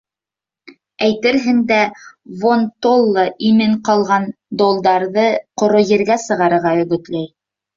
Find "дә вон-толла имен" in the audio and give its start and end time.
1.71-3.77